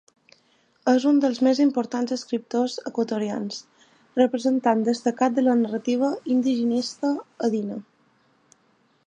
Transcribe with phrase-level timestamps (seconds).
[0.91, 3.59] És un dels més importants escriptors equatorians,
[4.23, 7.15] representant destacat de la narrativa indigenista
[7.51, 7.79] andina.